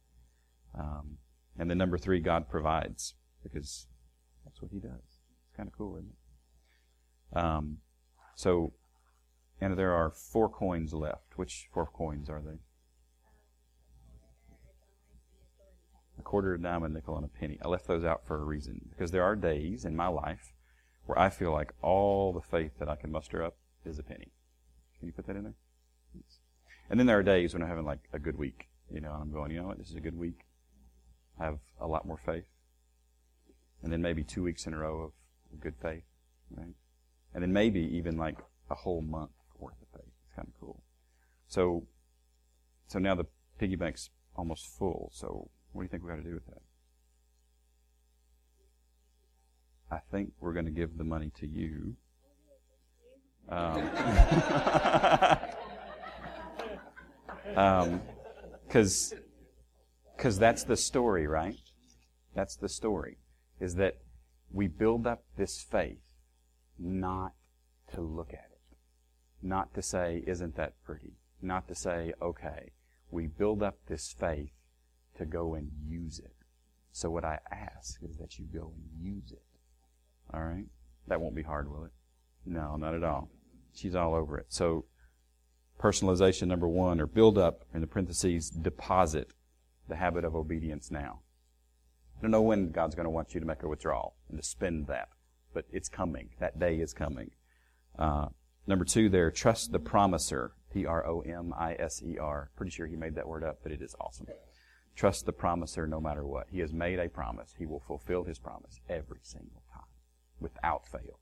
Um, 0.79 1.19
and 1.59 1.71
then 1.71 1.79
number 1.79 1.99
three, 1.99 2.21
God 2.21 2.49
provides 2.49 3.15
because 3.43 3.87
that's 4.45 4.61
what 4.63 4.71
He 4.73 4.79
does. 4.79 5.21
It's 5.47 5.57
kind 5.57 5.69
of 5.69 5.77
cool, 5.77 5.97
isn't 5.97 6.11
it? 6.11 7.39
Um, 7.39 7.79
so, 8.35 8.73
and 9.61 9.77
there 9.77 9.93
are 9.93 10.11
four 10.11 10.49
coins 10.49 10.93
left. 10.95 11.37
Which 11.37 11.69
four 11.73 11.87
coins 11.87 12.31
are 12.31 12.41
they? 12.41 12.59
A 16.19 16.23
quarter, 16.23 16.55
a 16.55 16.61
dime, 16.61 16.83
a 16.83 16.89
nickel, 16.89 17.17
and 17.17 17.27
a 17.27 17.29
penny. 17.29 17.59
I 17.63 17.69
left 17.69 17.87
those 17.87 18.05
out 18.05 18.27
for 18.27 18.41
a 18.41 18.45
reason 18.45 18.89
because 18.91 19.11
there 19.11 19.23
are 19.23 19.37
days 19.37 19.85
in 19.85 19.95
my 19.95 20.09
life 20.09 20.55
where 21.07 21.19
I 21.19 21.31
feel 21.31 21.53
like 21.53 21.73
all 21.83 22.33
the 22.33 22.41
faith 22.41 22.73
that 22.79 22.89
I 22.89 22.97
can 22.97 23.11
muster 23.11 23.43
up 23.43 23.57
is 23.85 23.99
a 23.99 24.03
penny. 24.03 24.33
Can 24.99 25.09
you 25.09 25.13
put 25.13 25.27
that 25.27 25.37
in 25.37 25.45
there? 25.45 25.55
Yes. 26.15 26.39
And 26.91 26.99
then 26.99 27.07
there 27.07 27.19
are 27.19 27.23
days 27.23 27.55
when 27.55 27.63
I'm 27.63 27.69
having 27.69 27.85
like 27.85 28.09
a 28.13 28.19
good 28.19 28.39
week, 28.39 28.69
you 28.91 29.01
know, 29.01 29.13
and 29.13 29.23
I'm 29.23 29.33
going, 29.33 29.51
you 29.51 29.61
know 29.61 29.67
what, 29.67 29.79
this 29.79 29.91
is 29.91 29.97
a 29.97 30.01
good 30.01 30.19
week. 30.19 30.41
I 31.41 31.45
have 31.45 31.59
a 31.81 31.87
lot 31.87 32.07
more 32.07 32.19
faith. 32.25 32.45
And 33.83 33.93
then 33.93 34.03
maybe 34.03 34.25
two 34.25 34.43
weeks 34.43 34.67
in 34.67 34.75
a 34.75 34.79
row 34.79 35.13
of 35.53 35.61
good 35.61 35.75
faith, 35.81 36.05
right? 36.51 36.75
And 37.35 37.43
then 37.43 37.53
maybe 37.53 37.81
even 37.81 38.17
like 38.17 38.39
a 38.71 38.75
whole 38.75 39.03
month 39.03 39.31
worth 39.59 39.81
of 39.83 40.01
faith. 40.01 40.13
It's 40.25 40.35
kind 40.35 40.49
of 40.49 40.61
cool. 40.61 40.83
So, 41.47 41.87
so 42.89 42.99
now 42.99 43.15
the 43.15 43.27
piggy 43.59 43.77
bank's 43.77 44.11
almost 44.35 44.67
full. 44.67 45.11
So 45.13 45.51
what 45.73 45.83
do 45.83 45.85
you 45.85 45.89
think 45.89 46.03
we 46.03 46.11
got 46.11 46.17
to 46.17 46.23
do 46.23 46.35
with 46.35 46.47
that? 46.47 46.63
I 49.91 49.99
think 50.11 50.33
we're 50.41 50.53
going 50.53 50.67
to 50.67 50.73
give 50.73 50.99
the 50.99 51.05
money 51.05 51.31
to 51.39 51.47
you. 51.47 51.95
Um, 53.49 53.89
um, 57.57 58.01
because 58.67 59.15
that's 60.39 60.65
the 60.65 60.77
story, 60.77 61.27
right? 61.27 61.57
That's 62.35 62.57
the 62.57 62.69
story. 62.69 63.19
Is 63.61 63.77
that 63.77 63.99
we 64.53 64.67
build 64.67 65.07
up 65.07 65.23
this 65.37 65.63
faith 65.63 66.03
not 66.79 67.33
to 67.95 68.01
look 68.01 68.33
at 68.33 68.51
it, 68.53 68.77
not 69.43 69.73
to 69.75 69.83
say, 69.83 70.25
"Isn't 70.27 70.57
that 70.57 70.83
pretty?" 70.85 71.15
Not 71.41 71.69
to 71.69 71.75
say, 71.75 72.13
"Okay." 72.21 72.73
We 73.11 73.29
build 73.29 73.63
up 73.63 73.79
this 73.87 74.13
faith 74.13 74.53
to 75.17 75.25
go 75.25 75.55
and 75.55 75.71
use 75.87 76.19
it. 76.19 76.35
So 76.93 77.09
what 77.11 77.25
I 77.25 77.39
ask 77.51 78.03
is 78.03 78.17
that 78.17 78.39
you 78.39 78.47
go 78.47 78.73
and 78.75 78.85
use 79.01 79.31
it. 79.31 79.46
All 80.33 80.43
right? 80.43 80.65
That 81.09 81.21
won't 81.21 81.35
be 81.35 81.43
hard, 81.43 81.71
will 81.71 81.85
it? 81.85 81.93
No, 82.45 82.77
not 82.77 82.95
at 82.95 83.05
all. 83.05 83.29
She's 83.75 83.95
all 83.95 84.15
over 84.15 84.39
it. 84.39 84.47
So, 84.49 84.85
personalization 85.81 86.49
number 86.49 86.69
one, 86.69 87.01
or 87.01 87.07
build 87.07 87.39
up, 87.39 87.65
in 87.75 87.81
the 87.81 87.87
parentheses, 87.87 88.51
deposit 88.51 89.31
the 89.89 89.97
habit 89.97 90.25
of 90.25 90.35
obedience 90.35 90.91
now. 90.91 91.21
I 92.19 92.23
don't 92.23 92.31
know 92.31 92.43
when 92.43 92.71
God's 92.71 92.95
going 92.95 93.05
to 93.05 93.11
want 93.11 93.35
you 93.35 93.41
to 93.41 93.47
make 93.47 93.63
a 93.63 93.69
withdrawal 93.69 94.17
and 94.29 94.39
to 94.39 94.47
spend 94.47 94.87
that, 94.87 95.09
but 95.53 95.67
it's 95.71 95.89
coming. 95.89 96.31
That 96.41 96.59
day 96.59 96.77
is 96.77 96.95
coming. 96.95 97.33
Uh, 97.99 98.29
number 98.67 98.85
two, 98.85 99.09
there, 99.09 99.31
trust 99.31 99.73
the 99.73 99.79
promiser. 99.79 100.53
P 100.73 100.85
R 100.85 101.07
O 101.07 101.21
M 101.21 101.55
I 101.57 101.75
S 101.79 102.03
E 102.03 102.19
R. 102.19 102.51
Pretty 102.55 102.71
sure 102.71 102.87
he 102.87 102.97
made 102.97 103.15
that 103.15 103.27
word 103.27 103.43
up, 103.43 103.61
but 103.63 103.73
it 103.73 103.81
is 103.81 103.95
awesome. 103.99 104.27
Trust 104.95 105.25
the 105.25 105.33
promiser 105.33 105.87
no 105.87 106.01
matter 106.01 106.27
what. 106.27 106.49
He 106.51 106.61
has 106.61 106.73
made 106.73 106.99
a 106.99 107.09
promise. 107.09 107.55
He 107.59 107.65
will 107.65 107.81
fulfill 107.81 108.25
his 108.25 108.39
promise 108.39 108.81
every 108.89 109.21
single 109.23 109.63
without 110.41 110.87
fail. 110.87 111.21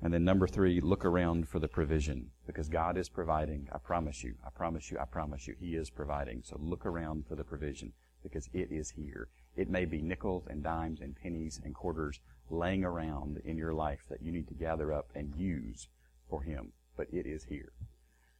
And 0.00 0.14
then 0.14 0.24
number 0.24 0.46
three, 0.46 0.80
look 0.80 1.04
around 1.04 1.48
for 1.48 1.58
the 1.58 1.66
provision 1.66 2.30
because 2.46 2.68
God 2.68 2.96
is 2.96 3.08
providing. 3.08 3.68
I 3.72 3.78
promise 3.78 4.22
you, 4.22 4.34
I 4.46 4.50
promise 4.50 4.90
you, 4.90 4.98
I 4.98 5.04
promise 5.04 5.48
you, 5.48 5.54
He 5.58 5.74
is 5.74 5.90
providing. 5.90 6.42
So 6.44 6.56
look 6.60 6.86
around 6.86 7.26
for 7.26 7.34
the 7.34 7.42
provision 7.42 7.92
because 8.22 8.48
it 8.52 8.68
is 8.70 8.90
here. 8.90 9.28
It 9.56 9.68
may 9.68 9.84
be 9.84 10.00
nickels 10.00 10.46
and 10.48 10.62
dimes 10.62 11.00
and 11.00 11.16
pennies 11.16 11.60
and 11.64 11.74
quarters 11.74 12.20
laying 12.48 12.84
around 12.84 13.40
in 13.44 13.56
your 13.56 13.74
life 13.74 14.02
that 14.08 14.22
you 14.22 14.30
need 14.30 14.46
to 14.48 14.54
gather 14.54 14.92
up 14.92 15.10
and 15.14 15.34
use 15.36 15.88
for 16.30 16.42
Him, 16.42 16.72
but 16.96 17.08
it 17.12 17.26
is 17.26 17.44
here. 17.44 17.72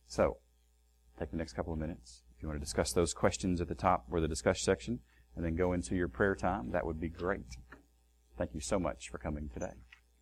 So, 0.06 0.38
take 1.18 1.32
the 1.32 1.36
next 1.36 1.54
couple 1.54 1.72
of 1.72 1.78
minutes. 1.78 2.22
If 2.36 2.42
you 2.42 2.48
want 2.48 2.60
to 2.60 2.64
discuss 2.64 2.92
those 2.92 3.12
questions 3.12 3.60
at 3.60 3.66
the 3.66 3.74
top 3.74 4.04
or 4.10 4.20
the 4.20 4.28
discuss 4.28 4.60
section 4.60 5.00
and 5.34 5.44
then 5.44 5.56
go 5.56 5.72
into 5.72 5.96
your 5.96 6.08
prayer 6.08 6.36
time, 6.36 6.70
that 6.70 6.86
would 6.86 7.00
be 7.00 7.08
great. 7.08 7.56
Thank 8.38 8.54
you 8.54 8.60
so 8.60 8.78
much 8.78 9.10
for 9.10 9.18
coming 9.18 9.50
today. 9.52 9.87